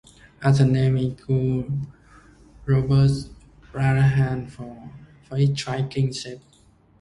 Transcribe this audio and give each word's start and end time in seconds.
Other 0.41 0.65
names 0.65 0.99
include 1.03 1.81
Rhombeus 2.65 3.29
Piranha, 3.71 4.47
for 4.49 4.89
its 5.37 5.61
striking 5.61 6.11
shape. 6.11 6.41